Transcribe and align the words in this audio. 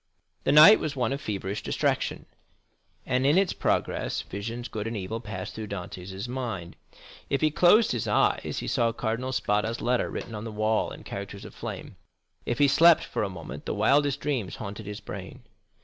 The 0.45 0.51
night 0.51 0.79
was 0.79 0.95
one 0.95 1.13
of 1.13 1.21
feverish 1.21 1.61
distraction, 1.61 2.25
and 3.05 3.23
in 3.23 3.37
its 3.37 3.53
progress 3.53 4.23
visions, 4.23 4.67
good 4.67 4.87
and 4.87 4.97
evil, 4.97 5.19
passed 5.19 5.53
through 5.53 5.67
Dantès' 5.67 6.27
mind. 6.27 6.75
If 7.29 7.41
he 7.41 7.51
closed 7.51 7.91
his 7.91 8.07
eyes, 8.07 8.57
he 8.61 8.67
saw 8.67 8.93
Cardinal 8.93 9.31
Spada's 9.31 9.79
letter 9.79 10.09
written 10.09 10.33
on 10.33 10.43
the 10.43 10.51
wall 10.51 10.89
in 10.89 11.03
characters 11.03 11.45
of 11.45 11.53
flame—if 11.53 12.57
he 12.57 12.67
slept 12.67 13.03
for 13.05 13.21
a 13.21 13.29
moment 13.29 13.67
the 13.67 13.75
wildest 13.75 14.19
dreams 14.21 14.55
haunted 14.55 14.87
his 14.87 15.01
brain. 15.01 15.43